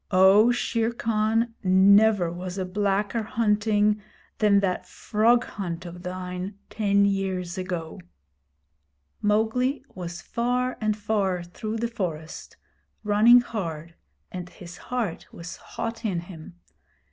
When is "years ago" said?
7.05-8.01